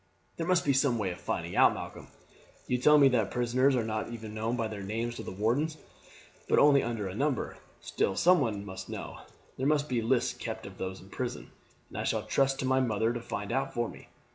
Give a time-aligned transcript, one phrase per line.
[0.37, 2.07] "There must be some way of finding out, Malcolm.
[2.65, 5.77] You tell me that prisoners are not even known by their name to the warders,
[6.49, 7.57] but only under a number.
[7.81, 9.19] Still someone must know
[9.59, 11.51] there must be lists kept of those in prison,
[11.89, 14.07] and I shall trust to my mother to find out for me.